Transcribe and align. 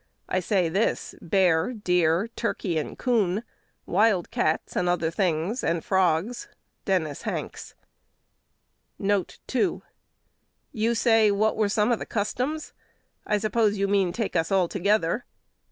I 0.27 0.39
say 0.39 0.67
this: 0.67 1.13
bear, 1.21 1.73
deer, 1.73 2.27
turkey, 2.29 2.79
and 2.79 2.97
coon, 2.97 3.43
wild 3.85 4.31
cats, 4.31 4.75
and 4.75 4.89
other 4.89 5.11
things, 5.11 5.63
and 5.63 5.85
frogs." 5.85 6.47
Dennis 6.85 7.21
Hanks. 7.21 7.75
2 8.99 9.83
"You 10.71 10.95
say, 10.95 11.29
What 11.29 11.55
were 11.55 11.69
some 11.69 11.91
of 11.91 11.99
the 11.99 12.07
customs? 12.07 12.73
I 13.27 13.37
suppose 13.37 13.77
you 13.77 13.87
mean 13.87 14.11
take 14.11 14.35
us 14.35 14.51
all 14.51 14.67
together. 14.67 15.23